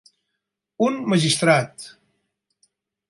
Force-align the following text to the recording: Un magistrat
Un 0.85 0.97
magistrat 1.13 1.93